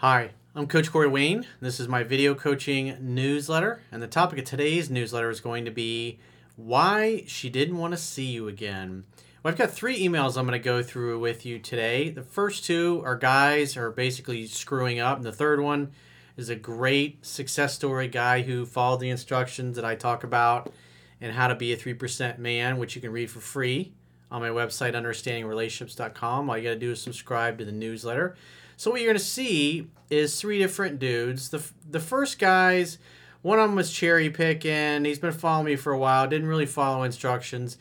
[0.00, 1.46] Hi, I'm Coach Corey Wayne.
[1.60, 5.70] This is my video coaching newsletter, and the topic of today's newsletter is going to
[5.70, 6.18] be
[6.56, 9.04] why she didn't want to see you again.
[9.42, 12.08] Well, I've got three emails I'm going to go through with you today.
[12.08, 15.90] The first two are guys are basically screwing up, and the third one
[16.34, 20.72] is a great success story guy who followed the instructions that I talk about
[21.20, 23.92] and how to be a 3% man, which you can read for free
[24.30, 26.48] on my website, understandingrelationships.com.
[26.48, 28.34] All you got to do is subscribe to the newsletter.
[28.80, 31.50] So what you're to see is three different dudes.
[31.50, 32.96] The, the first guys,
[33.42, 35.04] one of them was cherry picking.
[35.04, 37.76] He's been following me for a while, didn't really follow instructions.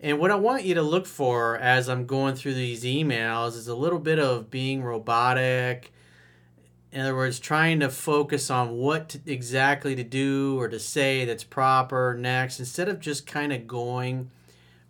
[0.00, 3.68] And what I want you to look for as I'm going through these emails is
[3.68, 5.92] a little bit of being robotic.
[6.90, 11.24] In other words, trying to focus on what to, exactly to do or to say
[11.24, 14.28] that's proper next instead of just kind of going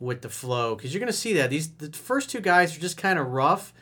[0.01, 0.77] with the flow.
[0.77, 3.27] Because you're going to see that these the first two guys are just kind of
[3.27, 3.75] rough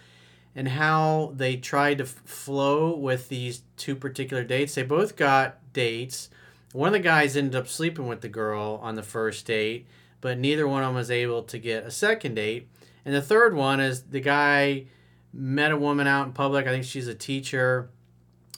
[0.54, 4.74] and how they tried to flow with these two particular dates.
[4.74, 6.28] They both got dates.
[6.72, 9.86] One of the guys ended up sleeping with the girl on the first date,
[10.20, 12.68] but neither one of them was able to get a second date.
[13.04, 14.86] And the third one is the guy
[15.32, 16.66] met a woman out in public.
[16.66, 17.88] I think she's a teacher,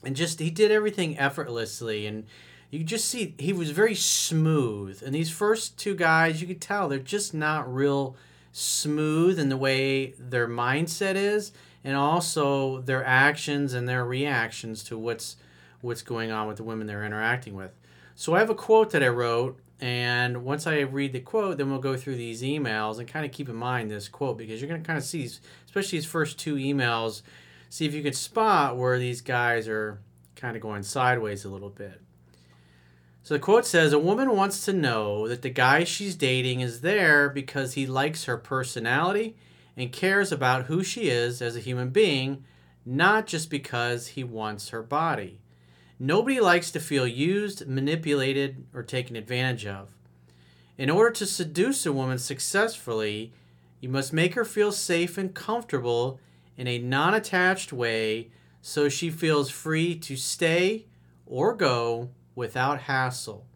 [0.03, 2.07] and just he did everything effortlessly.
[2.07, 2.25] And
[2.71, 5.03] you just see he was very smooth.
[5.05, 8.17] And these first two guys, you could tell they're just not real
[8.51, 11.53] smooth in the way their mindset is
[11.85, 15.37] and also their actions and their reactions to what's
[15.81, 17.73] what's going on with the women they're interacting with.
[18.15, 21.71] So I have a quote that I wrote, and once I read the quote, then
[21.71, 24.69] we'll go through these emails and kind of keep in mind this quote because you're
[24.69, 25.25] going to kind of see,
[25.67, 27.23] especially these first two emails,
[27.69, 29.99] see if you can spot where these guys are
[30.37, 32.01] kind of going sideways a little bit.
[33.25, 36.81] So the quote says A woman wants to know that the guy she's dating is
[36.81, 39.37] there because he likes her personality
[39.77, 42.45] and cares about who she is as a human being,
[42.85, 45.41] not just because he wants her body.
[45.99, 49.91] Nobody likes to feel used, manipulated, or taken advantage of.
[50.77, 53.33] In order to seduce a woman successfully,
[53.81, 56.19] you must make her feel safe and comfortable
[56.57, 58.31] in a non attached way
[58.61, 60.87] so she feels free to stay
[61.27, 63.47] or go without hassle.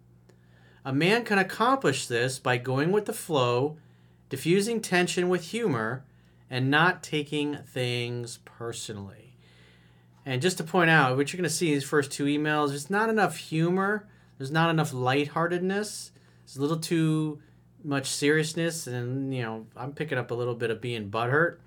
[0.84, 3.76] A man can accomplish this by going with the flow
[4.28, 6.04] diffusing tension with humor,
[6.50, 9.36] and not taking things personally.
[10.24, 12.68] And just to point out, what you're going to see in these first two emails,
[12.68, 14.08] there's not enough humor,
[14.38, 16.10] there's not enough lightheartedness,
[16.44, 17.40] it's a little too
[17.84, 21.58] much seriousness, and you know, I'm picking up a little bit of being butthurt.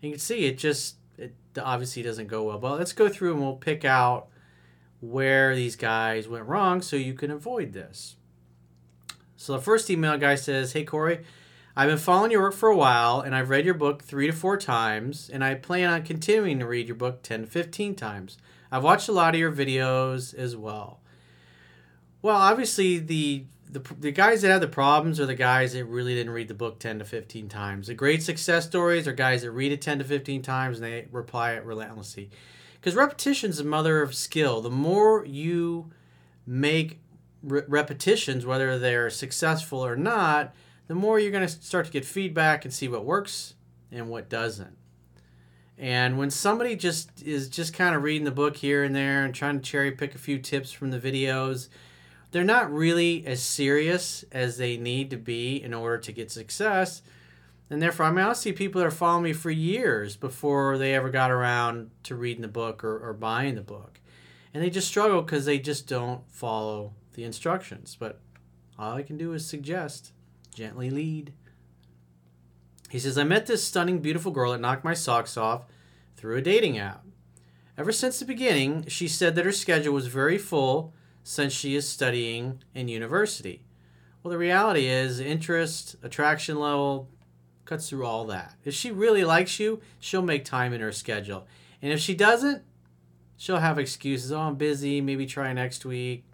[0.00, 2.58] And you can see it just it obviously doesn't go well.
[2.58, 4.28] But let's go through and we'll pick out
[5.00, 8.16] where these guys went wrong so you can avoid this.
[9.36, 11.24] So the first email guy says, Hey Corey,
[11.78, 14.32] I've been following your work for a while, and I've read your book three to
[14.32, 18.38] four times, and I plan on continuing to read your book 10 to 15 times.
[18.72, 21.00] I've watched a lot of your videos as well.
[22.22, 26.14] Well, obviously, the, the, the guys that have the problems are the guys that really
[26.14, 27.88] didn't read the book 10 to 15 times.
[27.88, 31.08] The great success stories are guys that read it 10 to 15 times and they
[31.12, 32.30] reply it relentlessly.
[32.80, 34.62] Because repetition is the mother of skill.
[34.62, 35.90] The more you
[36.46, 37.00] make
[37.42, 40.54] re- repetitions, whether they're successful or not,
[40.86, 43.54] the more you're going to start to get feedback and see what works
[43.90, 44.76] and what doesn't.
[45.78, 49.34] And when somebody just is just kind of reading the book here and there and
[49.34, 51.68] trying to cherry pick a few tips from the videos,
[52.30, 57.02] they're not really as serious as they need to be in order to get success.
[57.68, 60.94] And therefore, I mean, I'll see people that are following me for years before they
[60.94, 64.00] ever got around to reading the book or, or buying the book.
[64.54, 67.96] And they just struggle because they just don't follow the instructions.
[67.98, 68.20] But
[68.78, 70.12] all I can do is suggest
[70.56, 71.34] gently lead.
[72.88, 75.64] He says, I met this stunning, beautiful girl that knocked my socks off
[76.16, 77.04] through a dating app.
[77.76, 81.86] Ever since the beginning, she said that her schedule was very full since she is
[81.86, 83.64] studying in university.
[84.22, 87.10] Well, the reality is, interest, attraction level
[87.66, 88.54] cuts through all that.
[88.64, 91.46] If she really likes you, she'll make time in her schedule.
[91.82, 92.62] And if she doesn't,
[93.36, 94.32] she'll have excuses.
[94.32, 96.24] Oh, I'm busy, maybe try next week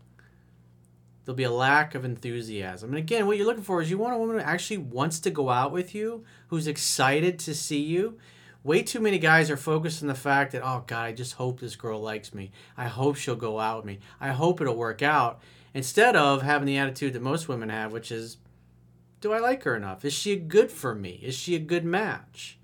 [1.24, 2.90] there'll be a lack of enthusiasm.
[2.90, 5.30] And again, what you're looking for is you want a woman who actually wants to
[5.30, 8.18] go out with you, who's excited to see you.
[8.64, 11.58] Way too many guys are focused on the fact that, oh God, I just hope
[11.58, 12.52] this girl likes me.
[12.76, 13.98] I hope she'll go out with me.
[14.20, 15.40] I hope it'll work out.
[15.74, 18.36] Instead of having the attitude that most women have, which is,
[19.20, 20.04] do I like her enough?
[20.04, 21.20] Is she good for me?
[21.22, 22.58] Is she a good match?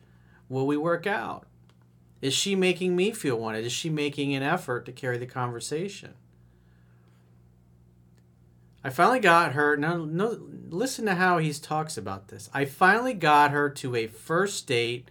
[0.49, 1.47] Will we work out?
[2.21, 3.65] Is she making me feel wanted?
[3.65, 6.15] Is she making an effort to carry the conversation?
[8.85, 9.77] I finally got her.
[9.77, 10.39] Now, no,
[10.69, 12.49] listen to how he talks about this.
[12.55, 15.11] I finally got her to a first date,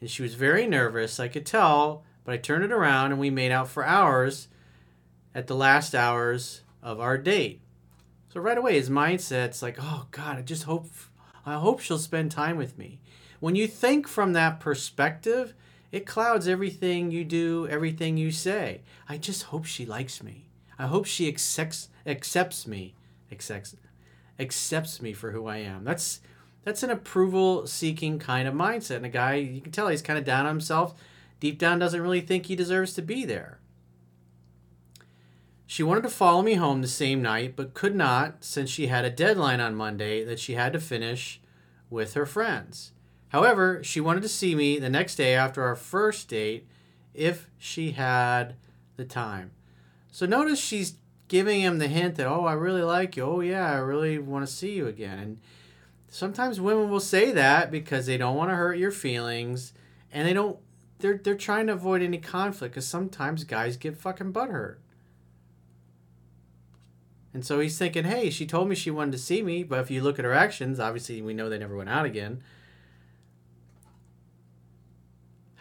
[0.00, 1.20] and she was very nervous.
[1.20, 4.48] I could tell but I turned it around and we made out for hours
[5.34, 7.60] at the last hours of our date.
[8.32, 10.88] So right away, his mindset's like, oh God, I just hope,
[11.46, 13.00] I hope she'll spend time with me.
[13.40, 15.54] When you think from that perspective,
[15.92, 18.80] it clouds everything you do, everything you say.
[19.08, 20.46] I just hope she likes me.
[20.78, 22.94] I hope she accepts accepts me,
[23.30, 23.76] accepts
[24.38, 25.84] accepts me for who I am.
[25.84, 26.20] That's
[26.64, 28.96] that's an approval seeking kind of mindset.
[28.96, 30.94] And a guy, you can tell he's kind of down on himself.
[31.40, 33.58] Deep down, doesn't really think he deserves to be there.
[35.66, 39.04] She wanted to follow me home the same night, but could not since she had
[39.04, 41.40] a deadline on Monday that she had to finish
[41.90, 42.92] with her friends.
[43.28, 46.68] However, she wanted to see me the next day after our first date
[47.12, 48.54] if she had
[48.96, 49.50] the time.
[50.14, 50.94] So notice she's
[51.26, 53.24] giving him the hint that, oh, I really like you.
[53.24, 55.18] Oh, yeah, I really want to see you again.
[55.18, 55.40] And
[56.06, 59.72] sometimes women will say that because they don't want to hurt your feelings
[60.12, 60.56] and they don't,
[61.00, 64.76] they're, they're trying to avoid any conflict because sometimes guys get fucking butthurt.
[67.32, 69.90] And so he's thinking, hey, she told me she wanted to see me, but if
[69.90, 72.40] you look at her actions, obviously we know they never went out again.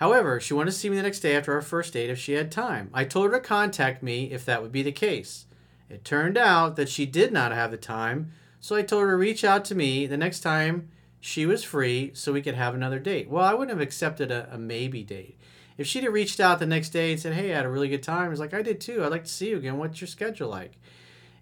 [0.04, 2.34] However, she wanted to see me the next day after our first date if she
[2.34, 2.90] had time.
[2.94, 5.46] I told her to contact me if that would be the case.
[5.90, 9.16] It turned out that she did not have the time, so I told her to
[9.16, 10.90] reach out to me the next time
[11.22, 13.30] she was free so we could have another date.
[13.30, 15.40] Well, I wouldn't have accepted a, a maybe date.
[15.78, 17.88] If she'd have reached out the next day and said, Hey, I had a really
[17.88, 19.06] good time, I was like, I did too.
[19.06, 19.78] I'd like to see you again.
[19.78, 20.74] What's your schedule like?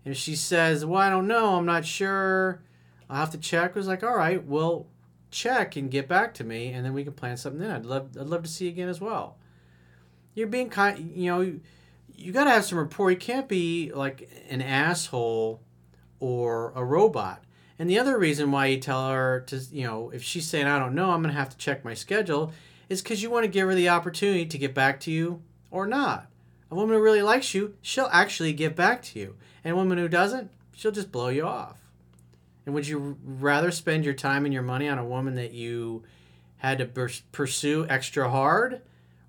[0.06, 1.56] And she says, Well, I don't know.
[1.56, 2.62] I'm not sure.
[3.10, 3.72] I'll have to check.
[3.74, 4.86] I was like, All right, well,
[5.32, 8.10] check and get back to me, and then we can plan something Then I'd love,
[8.20, 9.38] I'd love to see you again as well.
[10.36, 11.42] You're being kind, you know,
[12.16, 13.12] you, got to have some rapport.
[13.12, 15.62] You can't be like an asshole
[16.20, 17.44] or a robot.
[17.80, 20.78] And the other reason why you tell her to, you know, if she's saying, I
[20.78, 22.54] don't know, I'm to have to check my schedule,
[22.90, 25.42] is because you want to give her the opportunity to get back to you
[25.72, 26.28] or not.
[26.70, 29.36] A woman who really likes you, she'll actually get back to you.
[29.64, 31.81] And a woman who doesn't, she'll just blow you off.
[32.66, 36.04] And would you rather spend your time and your money on a woman that you
[36.58, 38.82] had to pursue extra hard?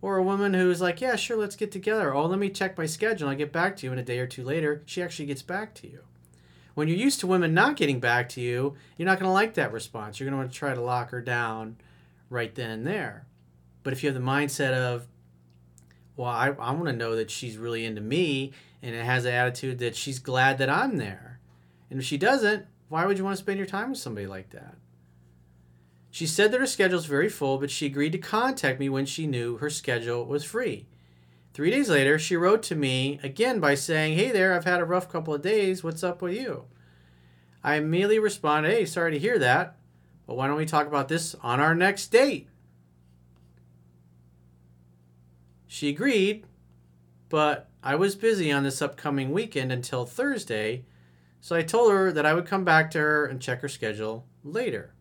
[0.02, 2.12] Or a woman who's like, yeah, sure, let's get together.
[2.12, 3.28] Oh, let me check my schedule.
[3.28, 3.92] I'll get back to you.
[3.92, 6.00] And a day or two later, she actually gets back to you.
[6.74, 9.54] When you're used to women not getting back to you, you're not going to like
[9.54, 10.18] that response.
[10.18, 11.76] You're going to want to try to lock her down
[12.30, 13.26] right then and there.
[13.82, 15.06] But if you have the mindset of,
[16.16, 18.52] well, I, I want to know that she's really into me
[18.82, 21.38] and it has the attitude that she's glad that I'm there.
[21.90, 24.50] And if she doesn't, why would you want to spend your time with somebody like
[24.50, 24.74] that?
[26.10, 29.06] She said that her schedule is very full, but she agreed to contact me when
[29.06, 30.88] she knew her schedule was free.
[31.54, 34.84] Three days later, she wrote to me again by saying, Hey there, I've had a
[34.84, 35.82] rough couple of days.
[35.82, 36.64] What's up with you?
[37.64, 39.78] I immediately responded, Hey, sorry to hear that,
[40.26, 42.50] but why don't we talk about this on our next date?
[45.66, 46.44] She agreed,
[47.30, 50.84] but I was busy on this upcoming weekend until Thursday,
[51.42, 54.24] so I told her that I would come back to her and check her schedule
[54.44, 54.94] later.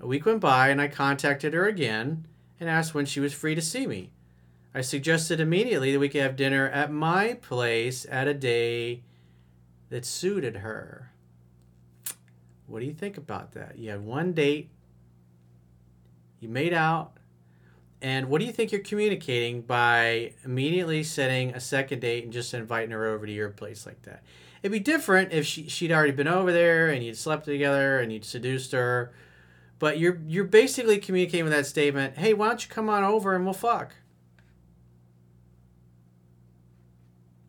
[0.00, 2.26] A week went by and I contacted her again
[2.58, 4.10] and asked when she was free to see me.
[4.74, 9.04] I suggested immediately that we could have dinner at my place at a day
[9.88, 11.12] that suited her.
[12.66, 13.78] What do you think about that?
[13.78, 14.68] You had one date,
[16.40, 17.18] you made out,
[18.02, 22.52] and what do you think you're communicating by immediately setting a second date and just
[22.52, 24.24] inviting her over to your place like that?
[24.62, 28.12] It'd be different if she, she'd already been over there and you'd slept together and
[28.12, 29.12] you'd seduced her.
[29.78, 33.34] But you're you're basically communicating with that statement, hey, why don't you come on over
[33.34, 33.94] and we'll fuck?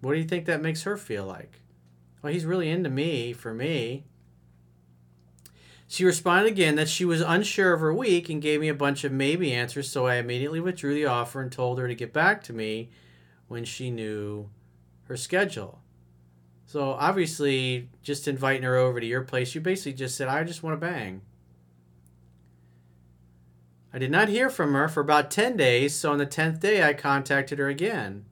[0.01, 1.61] What do you think that makes her feel like?
[2.21, 4.05] Well, he's really into me for me.
[5.87, 9.05] She responded again that she was unsure of her week and gave me a bunch
[9.05, 12.43] of maybe answers, so I immediately withdrew the offer and told her to get back
[12.43, 12.89] to me
[13.47, 14.49] when she knew
[15.05, 15.79] her schedule.
[16.67, 20.63] So obviously, just inviting her over to your place, you basically just said, I just
[20.63, 21.21] want to bang.
[23.93, 26.83] I did not hear from her for about 10 days, so on the 10th day,
[26.83, 28.25] I contacted her again.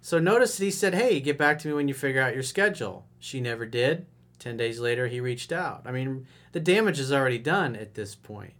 [0.00, 2.44] So notice that he said, Hey, get back to me when you figure out your
[2.44, 3.06] schedule.
[3.18, 4.06] She never did.
[4.38, 5.82] 10 days later, he reached out.
[5.84, 8.54] I mean, the damage is already done at this point.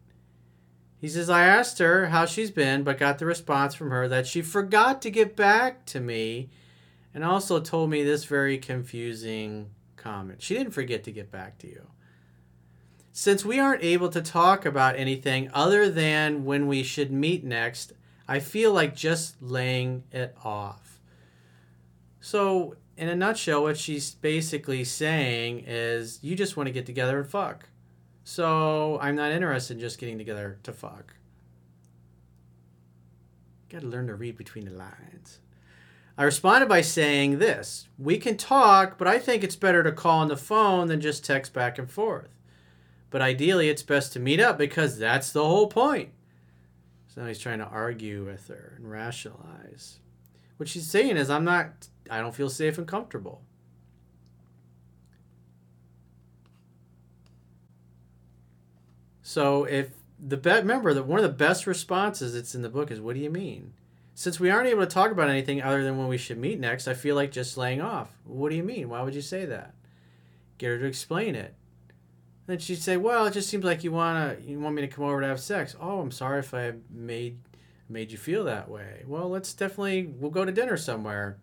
[1.00, 4.26] He says, I asked her how she's been, but got the response from her that
[4.26, 6.50] she forgot to get back to me
[7.14, 10.42] and also told me this very confusing comment.
[10.42, 11.88] She didn't forget to get back to you.
[13.12, 17.92] Since we aren't able to talk about anything other than when we should meet next,
[18.28, 21.00] I feel like just laying it off.
[22.20, 27.18] So, in a nutshell, what she's basically saying is you just want to get together
[27.18, 27.68] and fuck.
[28.22, 31.14] So, I'm not interested in just getting together to fuck.
[33.70, 35.40] Got to learn to read between the lines.
[36.18, 40.18] I responded by saying this We can talk, but I think it's better to call
[40.18, 42.28] on the phone than just text back and forth.
[43.10, 46.10] But ideally, it's best to meet up because that's the whole point.
[47.06, 50.00] So now he's trying to argue with her and rationalize.
[50.56, 53.42] What she's saying is, I'm not, I don't feel safe and comfortable.
[59.22, 62.90] So if the bet, remember that one of the best responses that's in the book
[62.90, 63.74] is, "What do you mean?"
[64.18, 66.88] Since we aren't able to talk about anything other than when we should meet next,
[66.88, 68.10] I feel like just laying off.
[68.24, 68.88] What do you mean?
[68.88, 69.74] Why would you say that?
[70.58, 71.54] Get her to explain it.
[72.48, 75.04] Then she'd say, "Well, it just seems like you wanna you want me to come
[75.04, 77.38] over to have sex." Oh, I'm sorry if I made
[77.88, 79.04] made you feel that way.
[79.06, 81.38] Well, let's definitely we'll go to dinner somewhere.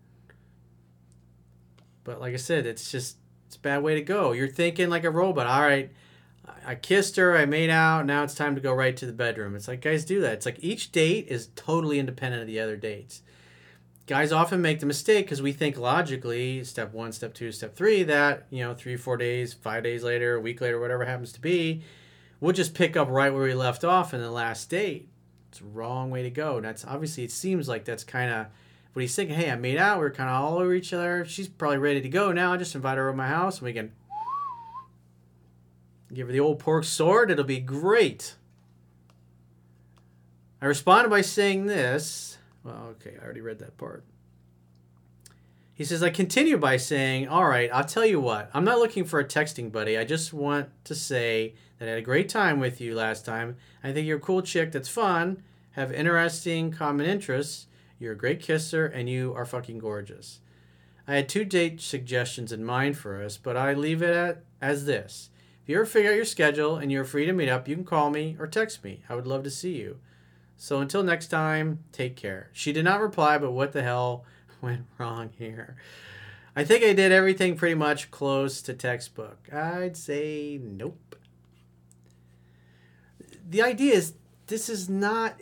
[2.04, 3.16] But like I said, it's just
[3.48, 4.34] it's a bad way to go.
[4.34, 5.48] You're thinking like a robot.
[5.48, 5.94] All right,
[6.66, 9.56] I kissed her, I made out, now it's time to go right to the bedroom.
[9.56, 10.34] It's like guys do that.
[10.34, 13.22] It's like each date is totally independent of the other dates.
[14.08, 18.04] Guys often make the mistake because we think logically, step one, step two, step three,
[18.04, 21.42] that, you know, three, four days, five days later, a week later, whatever happens to
[21.42, 21.82] be,
[22.40, 25.10] we'll just pick up right where we left off in the last date.
[25.50, 26.58] It's a wrong way to go.
[26.58, 28.46] And that's obviously, it seems like that's kind of
[28.94, 29.36] what he's thinking.
[29.36, 31.26] Hey, I made out, we are kind of all over each other.
[31.26, 32.54] She's probably ready to go now.
[32.54, 33.92] I just invite her over my house and we can
[36.14, 38.36] Give her the old pork sword, it'll be great.
[40.62, 42.38] I responded by saying this.
[42.64, 44.04] Well, okay, I already read that part.
[45.76, 48.50] He says, I continue by saying, All right, I'll tell you what.
[48.54, 49.98] I'm not looking for a texting buddy.
[49.98, 53.58] I just want to say that I had a great time with you last time.
[53.84, 57.68] I think you're a cool chick that's fun, have interesting common interests.
[58.00, 60.40] You're a great kisser, and you are fucking gorgeous.
[61.08, 64.86] I had two date suggestions in mind for us, but I leave it at, as
[64.86, 65.30] this.
[65.66, 67.86] If you ever figure out your schedule and you're free to meet up, you can
[67.86, 69.02] call me or text me.
[69.10, 69.98] I would love to see you.
[70.58, 72.52] So until next time, take care.
[72.54, 74.26] She did not reply, but what the hell
[74.62, 75.76] went wrong here?
[76.56, 79.52] I think I did everything pretty much close to textbook.
[79.52, 81.16] I'd say nope.
[83.50, 84.14] The idea is
[84.46, 85.42] this is not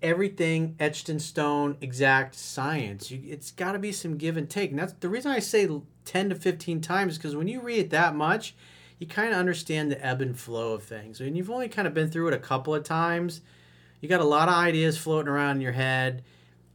[0.00, 3.10] everything etched in stone, exact science.
[3.10, 4.70] You, it's got to be some give and take.
[4.70, 5.68] And that's the reason I say
[6.04, 8.54] 10 to 15 times because when you read it that much,
[9.02, 11.20] you kind of understand the ebb and flow of things.
[11.20, 13.40] And you've only kind of been through it a couple of times.
[14.00, 16.22] You got a lot of ideas floating around in your head,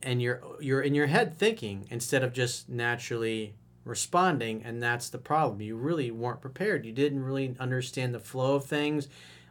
[0.04, 3.56] and you're you're in your head thinking instead of just naturally
[3.86, 5.62] responding, and that's the problem.
[5.62, 6.86] You really weren't prepared.
[6.86, 9.08] You didn't really understand the flow of things.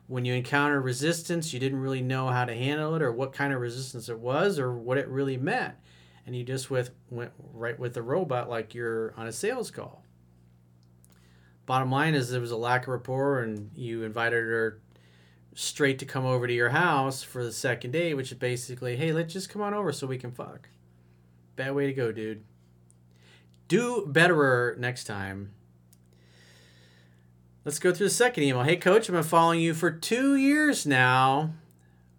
[0.07, 3.55] When you encounter resistance, you didn't really know how to handle it or what kind
[3.55, 5.77] of resistance it was or what it really meant.
[6.27, 10.06] And you just with went right with the robot like you're on a sales call
[11.67, 14.81] bottom line is there was a lack of rapport and you invited her
[15.55, 19.13] straight to come over to your house for the second date which is basically hey
[19.13, 20.69] let's just come on over so we can fuck.
[21.57, 22.45] Bad way to go dude.
[23.69, 25.53] Do betterer next time.
[27.65, 28.63] Let's go through the second email.
[28.63, 31.51] Hey coach i've been following you for two years now.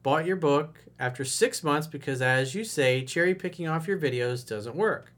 [0.04, 4.46] Bought your book after six months because as you say cherry picking off your videos
[4.46, 5.14] doesn't work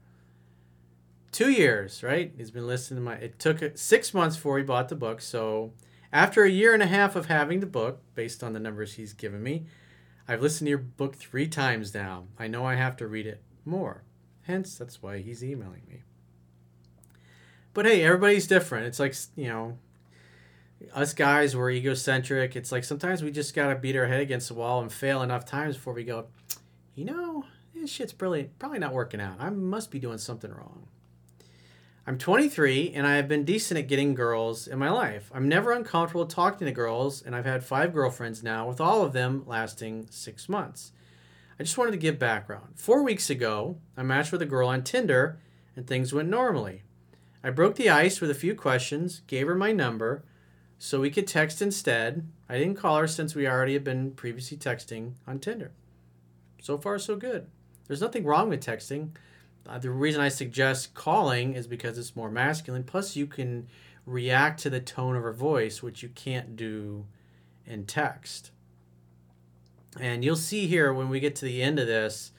[1.32, 2.32] two years, right?
[2.36, 3.14] He's been listening to my.
[3.14, 5.20] It took six months before he bought the book.
[5.20, 5.72] So
[6.12, 9.12] after a year and a half of having the book, based on the numbers he's
[9.12, 9.66] given me,
[10.26, 12.24] I've listened to your book three times now.
[12.38, 14.04] I know I have to read it more.
[14.42, 16.02] Hence, that's why he's emailing me.
[17.72, 18.86] But hey, everybody's different.
[18.86, 19.78] It's like, you know,
[20.92, 22.56] us guys, we're egocentric.
[22.56, 25.22] It's like sometimes we just got to beat our head against the wall and fail
[25.22, 26.26] enough times before we go,
[26.94, 27.44] you know,
[27.74, 29.36] this shit's probably, probably not working out.
[29.38, 30.88] I must be doing something wrong.
[32.10, 35.30] I'm 23 and I have been decent at getting girls in my life.
[35.32, 39.12] I'm never uncomfortable talking to girls, and I've had five girlfriends now, with all of
[39.12, 40.90] them lasting six months.
[41.56, 42.72] I just wanted to give background.
[42.74, 45.38] Four weeks ago, I matched with a girl on Tinder,
[45.76, 46.82] and things went normally.
[47.44, 50.24] I broke the ice with a few questions, gave her my number,
[50.80, 52.26] so we could text instead.
[52.48, 55.70] I didn't call her since we already had been previously texting on Tinder.
[56.60, 57.46] So far, so good.
[57.86, 59.10] There's nothing wrong with texting.
[59.70, 62.82] Uh, the reason I suggest calling is because it's more masculine.
[62.82, 63.68] Plus, you can
[64.04, 67.06] react to the tone of her voice, which you can't do
[67.64, 68.50] in text.
[70.00, 72.32] And you'll see here when we get to the end of this,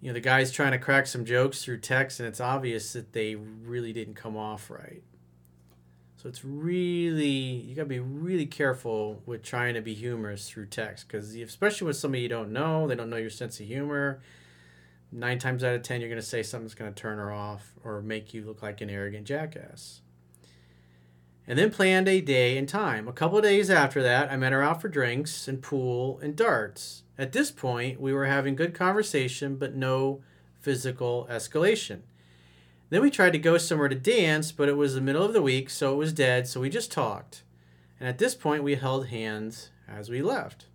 [0.00, 3.12] you know, the guy's trying to crack some jokes through text, and it's obvious that
[3.12, 5.04] they really didn't come off right.
[6.16, 11.06] So it's really, you gotta be really careful with trying to be humorous through text,
[11.06, 14.20] because especially with somebody you don't know, they don't know your sense of humor
[15.12, 17.74] nine times out of ten, you're going to say something's going to turn her off
[17.84, 20.00] or make you look like an arrogant jackass.
[21.46, 23.06] and then planned a day and time.
[23.06, 26.34] A couple of days after that, I met her out for drinks and pool and
[26.34, 27.04] darts.
[27.16, 30.22] At this point, we were having good conversation, but no
[30.60, 32.00] physical escalation.
[32.90, 35.42] Then we tried to go somewhere to dance, but it was the middle of the
[35.42, 37.42] week, so it was dead, so we just talked.
[37.98, 40.66] And at this point, we held hands as we left.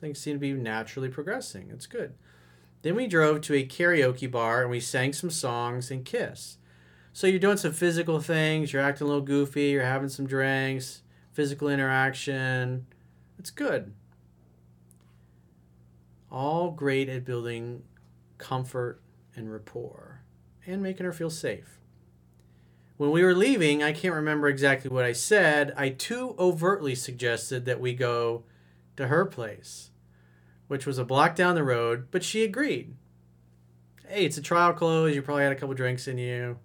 [0.00, 1.70] Things seem to be naturally progressing.
[1.72, 2.14] It's good.
[2.82, 6.58] Then we drove to a karaoke bar and we sang some songs and kissed.
[7.12, 11.02] So you're doing some physical things, you're acting a little goofy, you're having some drinks,
[11.32, 12.86] physical interaction.
[13.38, 13.92] It's good.
[16.30, 17.82] All great at building
[18.36, 19.00] comfort
[19.34, 20.22] and rapport
[20.66, 21.78] and making her feel safe.
[22.98, 25.72] When we were leaving, I can't remember exactly what I said.
[25.76, 28.44] I too overtly suggested that we go
[28.96, 29.90] to her place,
[30.68, 32.94] which was a block down the road, but she agreed.
[34.06, 35.14] Hey, it's a trial close.
[35.14, 36.58] You probably had a couple drinks in you.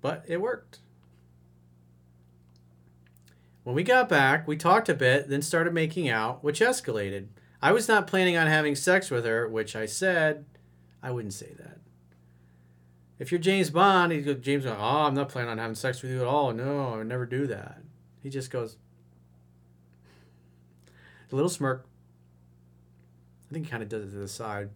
[0.00, 0.78] But it worked.
[3.62, 7.28] When we got back, we talked a bit, then started making out, which escalated.
[7.60, 10.46] I was not planning on having sex with her, which I said
[11.00, 11.78] I wouldn't say that.
[13.20, 16.10] If you're James Bond, he goes, James oh, I'm not planning on having sex with
[16.10, 16.52] you at all.
[16.52, 17.78] No, I would never do that.
[18.20, 18.78] He just goes,
[21.32, 21.86] a little smirk.
[23.50, 24.70] I think he kind of does it to the side.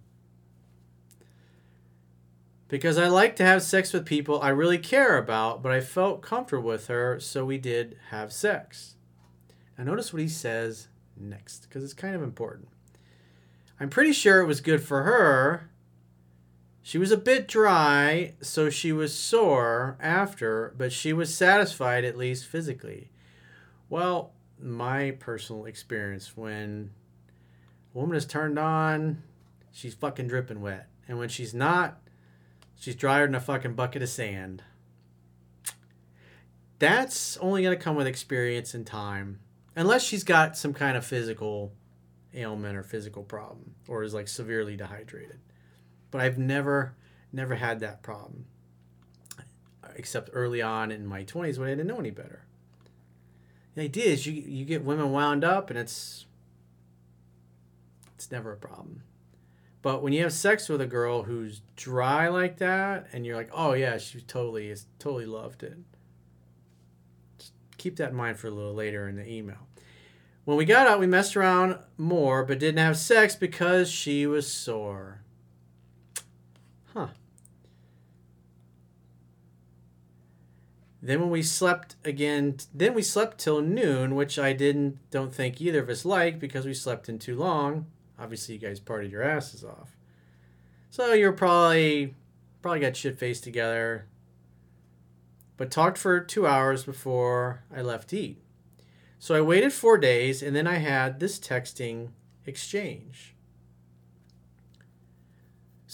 [2.69, 6.21] Because I like to have sex with people I really care about, but I felt
[6.21, 8.97] comfortable with her, so we did have sex.
[9.79, 12.69] Now, notice what he says next, because it's kind of important.
[13.79, 15.71] I'm pretty sure it was good for her.
[16.83, 22.17] She was a bit dry, so she was sore after, but she was satisfied at
[22.17, 23.11] least physically.
[23.89, 26.91] Well, my personal experience when
[27.95, 29.23] a woman is turned on,
[29.73, 30.89] she's fucking dripping wet.
[31.09, 31.99] And when she's not,
[32.75, 34.63] she's drier than a fucking bucket of sand.
[36.79, 39.41] That's only going to come with experience and time.
[39.75, 41.73] Unless she's got some kind of physical
[42.35, 45.39] ailment or physical problem or is like severely dehydrated.
[46.11, 46.95] But I've never,
[47.33, 48.47] never had that problem.
[49.95, 52.46] Except early on in my 20s when I didn't know any better.
[53.77, 56.25] The idea is you, you get women wound up and it's
[58.15, 59.03] it's never a problem.
[59.83, 63.51] But when you have sex with a girl who's dry like that and you're like,
[63.53, 65.77] oh yeah, she totally is totally loved it.
[67.77, 69.69] Keep that in mind for a little later in the email.
[70.47, 74.51] When we got out, we messed around more, but didn't have sex because she was
[74.51, 75.21] sore.
[76.95, 77.09] Huh.
[81.07, 85.61] Then when we slept again, then we slept till noon, which I didn't don't think
[85.61, 87.87] either of us liked because we slept in too long.
[88.19, 89.97] Obviously, you guys partied your asses off.
[90.91, 92.17] So you're probably
[92.61, 94.07] probably got shit faced together.
[95.57, 98.43] But talked for two hours before I left to eat.
[99.21, 102.09] So I waited four days and then I had this texting
[102.47, 103.36] exchange.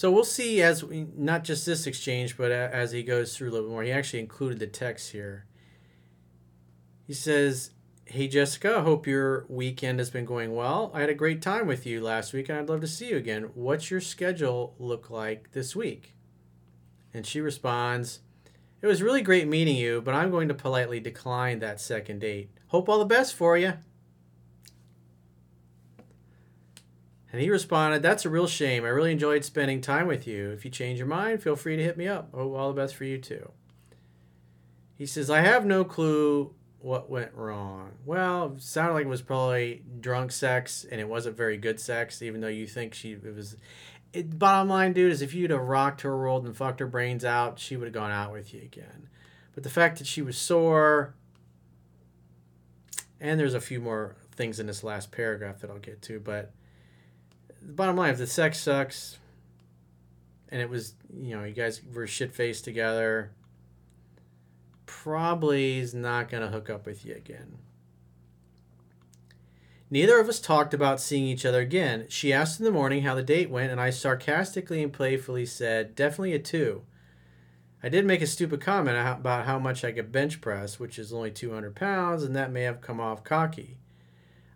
[0.02, 3.52] So we'll see as we, not just this exchange, but as he goes through a
[3.52, 3.84] little bit more.
[3.84, 5.46] He actually included the text here.
[7.06, 7.70] He says,
[8.06, 10.90] Hey Jessica, I hope your weekend has been going well.
[10.92, 13.16] I had a great time with you last week and I'd love to see you
[13.16, 13.50] again.
[13.54, 16.16] What's your schedule look like this week?
[17.14, 18.22] And she responds,
[18.80, 22.50] It was really great meeting you, but I'm going to politely decline that second date.
[22.66, 23.74] Hope all the best for you.
[27.32, 28.84] And he responded, That's a real shame.
[28.84, 30.50] I really enjoyed spending time with you.
[30.50, 32.32] If you change your mind, feel free to hit me up.
[32.34, 33.50] Hope all the best for you too.
[34.96, 37.92] He says, I have no clue what went wrong.
[38.04, 42.20] Well, it sounded like it was probably drunk sex and it wasn't very good sex,
[42.22, 43.56] even though you think she it was
[44.12, 47.24] it, bottom line, dude, is if you'd have rocked her world and fucked her brains
[47.24, 49.08] out, she would have gone out with you again.
[49.54, 51.14] But the fact that she was sore,
[53.20, 56.52] and there's a few more things in this last paragraph that I'll get to, but
[57.66, 59.18] the bottom line, if the sex sucks,
[60.48, 63.32] and it was, you know, you guys were shit faced together,
[64.86, 67.58] probably is not going to hook up with you again.
[69.90, 72.06] Neither of us talked about seeing each other again.
[72.08, 75.94] She asked in the morning how the date went, and I sarcastically and playfully said,
[75.94, 76.82] definitely a two.
[77.82, 81.12] I did make a stupid comment about how much I could bench press, which is
[81.12, 83.78] only 200 pounds, and that may have come off cocky.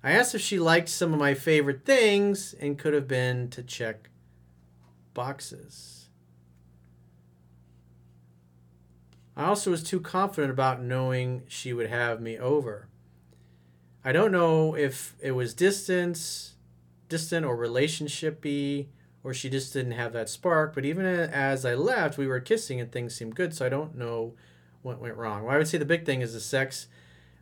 [0.03, 3.63] I asked if she liked some of my favorite things and could have been to
[3.63, 4.11] check
[5.15, 6.09] boxes.
[9.37, 12.89] I also was too confident about knowing she would have me over.
[14.05, 16.55] I don't know if it was distance,
[17.09, 18.87] distant or relationshipy,
[19.23, 20.75] or she just didn't have that spark.
[20.75, 23.97] But even as I left, we were kissing and things seemed good, so I don't
[23.97, 24.35] know
[24.83, 25.43] what went wrong.
[25.43, 26.87] Well, I would say the big thing is the sex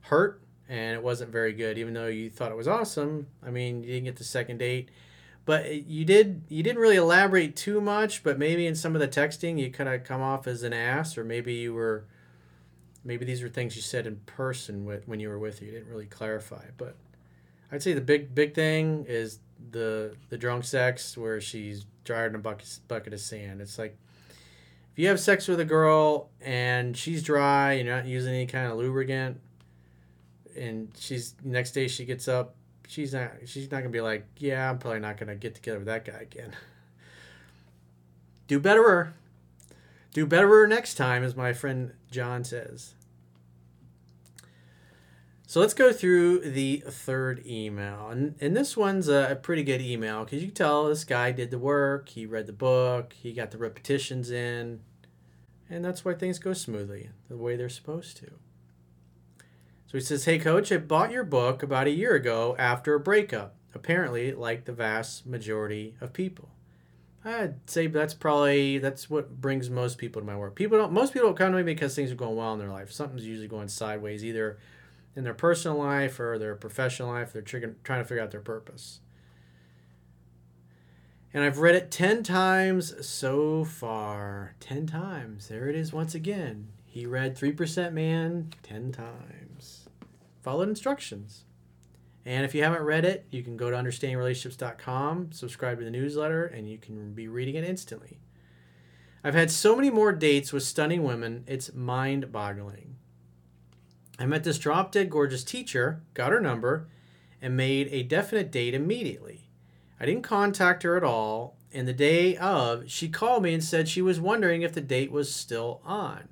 [0.03, 3.27] hurt and it wasn't very good, even though you thought it was awesome.
[3.45, 4.91] I mean, you didn't get the second date.
[5.47, 9.09] But you did you didn't really elaborate too much, but maybe in some of the
[9.09, 12.07] texting you kind of come off as an ass, or maybe you were
[13.05, 15.67] maybe these were things you said in person with when you were with her.
[15.67, 16.97] You didn't really clarify, but
[17.71, 22.39] I'd say the big big thing is the the drunk sex where she's drying a
[22.39, 23.61] bucket bucket of sand.
[23.61, 23.99] It's like
[24.93, 28.71] if you have sex with a girl and she's dry, you're not using any kind
[28.71, 29.41] of lubricant,
[30.57, 32.55] and she's next day she gets up,
[32.87, 35.87] she's not she's not gonna be like, yeah, I'm probably not gonna get together with
[35.87, 36.53] that guy again.
[38.47, 39.15] Do betterer.
[40.13, 42.95] Do betterer next time, as my friend John says.
[45.47, 48.09] So let's go through the third email.
[48.09, 51.31] And, and this one's a, a pretty good email because you can tell this guy
[51.31, 54.81] did the work, he read the book, he got the repetitions in,
[55.71, 58.33] and that's why things go smoothly, the way they're supposed to.
[59.95, 62.99] So he says, Hey, coach, I bought your book about a year ago after a
[62.99, 66.49] breakup, apparently, like the vast majority of people.
[67.25, 70.57] I'd say that's probably that's what brings most people to my work.
[70.57, 72.73] People don't most people don't come to me because things are going well in their
[72.73, 72.91] life.
[72.91, 74.59] Something's usually going sideways, either
[75.15, 77.33] in their personal life or their professional life.
[77.33, 78.99] They're trying to figure out their purpose.
[81.33, 84.57] And I've read it 10 times so far.
[84.59, 85.47] 10 times.
[85.47, 86.73] There it is once again.
[86.85, 89.44] He read 3% Man 10 times.
[90.45, 91.45] Followed instructions.
[92.27, 96.45] And if you haven't read it, you can go to understandingrelationships.com, subscribe to the newsletter,
[96.45, 98.21] and you can be reading it instantly.
[99.25, 102.97] I've had so many more dates with stunning women, it's mind boggling.
[104.19, 106.89] I met this drop dead gorgeous teacher, got her number,
[107.41, 109.49] and made a definite date immediately.
[109.99, 113.89] I didn't contact her at all, and the day of, she called me and said
[113.89, 116.29] she was wondering if the date was still on.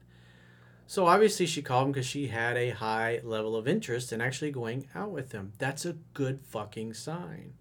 [0.92, 4.50] So obviously she called him because she had a high level of interest in actually
[4.50, 5.54] going out with him.
[5.56, 7.54] That's a good fucking sign.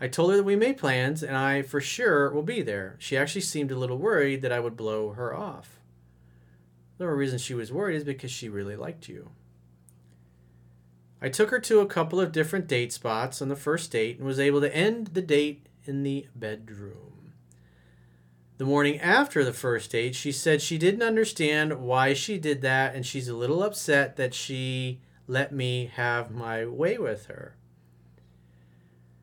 [0.00, 2.96] I told her that we made plans and I for sure will be there.
[2.98, 5.78] She actually seemed a little worried that I would blow her off.
[6.98, 9.30] The only reason she was worried is because she really liked you.
[11.22, 14.26] I took her to a couple of different date spots on the first date and
[14.26, 17.09] was able to end the date in the bedroom.
[18.60, 22.94] The morning after the first date, she said she didn't understand why she did that
[22.94, 27.56] and she's a little upset that she let me have my way with her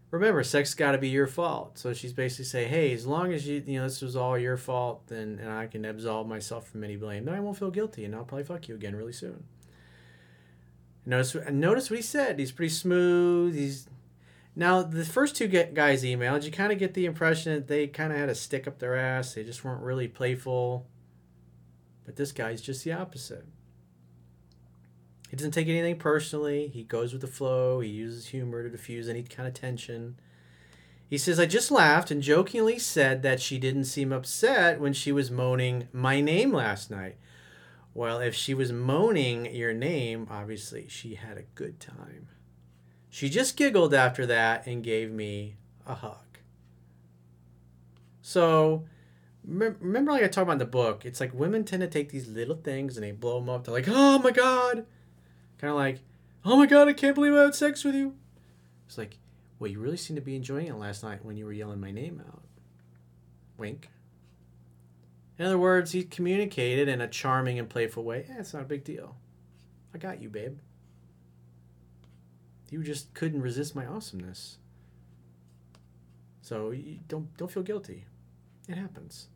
[0.10, 1.78] remember, sex got to be your fault.
[1.78, 4.58] So she's basically saying, hey, as long as you, you know, this was all your
[4.58, 8.06] fault, then and I can absolve myself from any blame, then I won't feel guilty,
[8.06, 9.44] and I'll probably fuck you again really soon.
[11.06, 12.40] Notice, notice what he said.
[12.40, 13.56] He's pretty smooth.
[13.56, 13.88] He's
[14.58, 16.44] now the first two guys emailed.
[16.44, 18.98] You kind of get the impression that they kind of had a stick up their
[18.98, 19.36] ass.
[19.36, 20.88] They just weren't really playful.
[22.04, 23.46] But this guy's just the opposite.
[25.30, 26.70] He doesn't take anything personally.
[26.70, 27.82] He goes with the flow.
[27.82, 30.20] He uses humor to diffuse any kind of tension.
[31.08, 35.12] He says, I just laughed and jokingly said that she didn't seem upset when she
[35.12, 37.18] was moaning my name last night.
[37.94, 42.30] Well, if she was moaning your name, obviously she had a good time.
[43.10, 46.18] She just giggled after that and gave me a hug.
[48.22, 48.86] So,
[49.46, 52.28] remember, like I talked about in the book, it's like women tend to take these
[52.28, 53.64] little things and they blow them up.
[53.64, 54.86] They're like, oh my God
[55.58, 56.00] Kind of like,
[56.46, 58.16] oh my god, I can't believe I had sex with you.
[58.86, 59.18] It's like,
[59.60, 61.92] well, you really seem to be enjoying it last night when you were yelling my
[61.92, 62.44] name out.
[63.58, 63.90] Wink.
[65.40, 68.26] In other words, he communicated in a charming and playful way.
[68.30, 69.16] Yeah, it's not a big deal.
[69.94, 70.60] I got you, babe.
[72.70, 74.58] You just couldn't resist my awesomeness.
[76.42, 76.74] So
[77.08, 78.06] don't don't feel guilty.
[78.68, 79.28] It happens.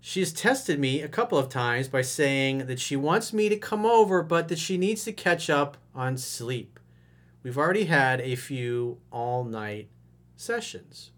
[0.00, 3.56] She has tested me a couple of times by saying that she wants me to
[3.56, 6.78] come over, but that she needs to catch up on sleep.
[7.42, 9.88] We've already had a few all night
[10.36, 11.10] sessions.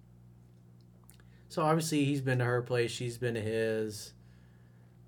[1.48, 4.12] So obviously, he's been to her place, she's been to his.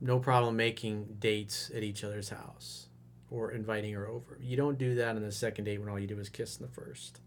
[0.00, 2.87] No problem making dates at each other's house
[3.30, 4.38] or inviting her over.
[4.40, 6.66] You don't do that on the second date when all you do is kiss in
[6.66, 7.20] the first.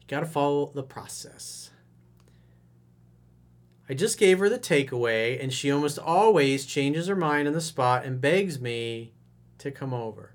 [0.00, 1.70] You got to follow the process.
[3.88, 7.60] I just gave her the takeaway, and she almost always changes her mind on the
[7.60, 9.14] spot and begs me
[9.58, 10.34] to come over.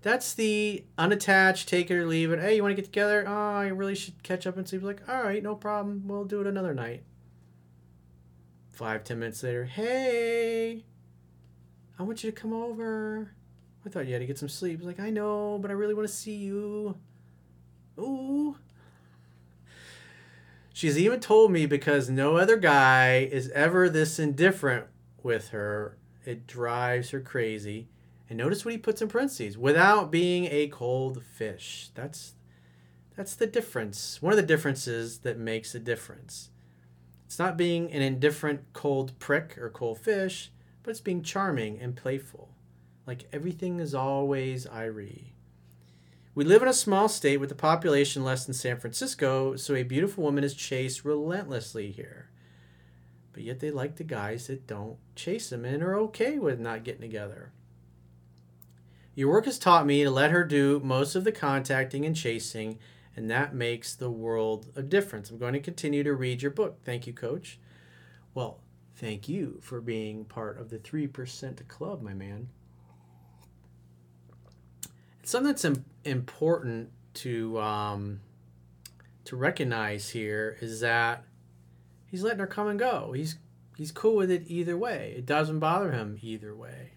[0.00, 2.40] That's the unattached, take it or leave it.
[2.40, 3.24] Hey, you want to get together?
[3.26, 4.82] Oh, I really should catch up and sleep.
[4.82, 6.06] Like, all right, no problem.
[6.06, 7.04] We'll do it another night.
[8.70, 10.84] Five, ten minutes later, hey,
[11.98, 13.32] I want you to come over.
[13.84, 14.80] I thought you had to get some sleep.
[14.82, 16.96] Like, I know, but I really want to see you.
[17.98, 18.56] Ooh.
[20.72, 24.86] She's even told me because no other guy is ever this indifferent
[25.22, 27.88] with her, it drives her crazy.
[28.28, 31.90] And notice what he puts in parentheses without being a cold fish.
[31.94, 32.34] That's
[33.16, 34.20] that's the difference.
[34.20, 36.50] One of the differences that makes a difference.
[37.26, 40.50] It's not being an indifferent cold prick or cold fish,
[40.82, 42.53] but it's being charming and playful.
[43.06, 45.32] Like everything is always Irie.
[46.34, 49.84] We live in a small state with a population less than San Francisco, so a
[49.84, 52.30] beautiful woman is chased relentlessly here.
[53.32, 56.82] But yet they like the guys that don't chase them and are okay with not
[56.82, 57.52] getting together.
[59.14, 62.78] Your work has taught me to let her do most of the contacting and chasing,
[63.14, 65.30] and that makes the world a difference.
[65.30, 66.78] I'm going to continue to read your book.
[66.84, 67.60] Thank you, coach.
[68.34, 68.60] Well,
[68.96, 72.48] thank you for being part of the 3% club, my man
[75.26, 78.20] something that's Im- important to um,
[79.24, 81.24] to recognize here is that
[82.06, 83.12] he's letting her come and go.
[83.12, 83.38] He's
[83.76, 85.14] he's cool with it either way.
[85.16, 86.92] It doesn't bother him either way.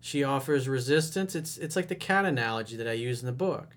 [0.00, 1.34] She offers resistance.
[1.34, 3.76] It's it's like the cat analogy that I use in the book.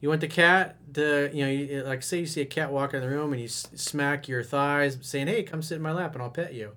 [0.00, 2.94] You want the cat to you know you, like say you see a cat walk
[2.94, 5.92] in the room and you s- smack your thighs saying hey come sit in my
[5.92, 6.72] lap and I'll pet you.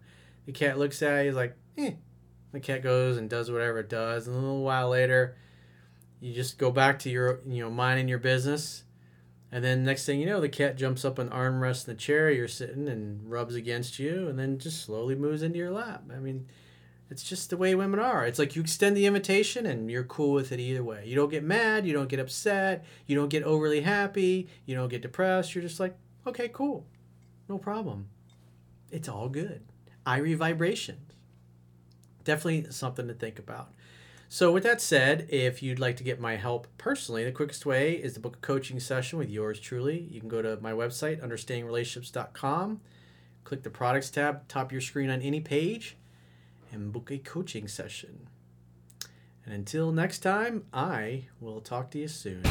[0.45, 1.93] The cat looks at you like eh.
[2.51, 5.37] The cat goes and does whatever it does, and a little while later
[6.21, 8.83] you just go back to your you know minding your business.
[9.53, 12.31] And then next thing you know the cat jumps up and armrests in the chair
[12.31, 16.03] you're sitting and rubs against you and then just slowly moves into your lap.
[16.13, 16.47] I mean
[17.09, 18.25] it's just the way women are.
[18.25, 21.03] It's like you extend the invitation and you're cool with it either way.
[21.05, 24.89] You don't get mad you don't get upset you don't get overly happy you don't
[24.89, 25.53] get depressed.
[25.53, 26.85] You're just like okay cool.
[27.49, 28.07] No problem.
[28.91, 29.63] It's all good.
[30.05, 31.11] Irie vibrations.
[32.23, 33.73] Definitely something to think about
[34.33, 37.95] so, with that said, if you'd like to get my help personally, the quickest way
[37.95, 40.07] is to book a coaching session with yours truly.
[40.09, 42.79] You can go to my website, understandingrelationships.com,
[43.43, 45.97] click the products tab, top of your screen on any page,
[46.71, 48.29] and book a coaching session.
[49.43, 52.43] And until next time, I will talk to you soon.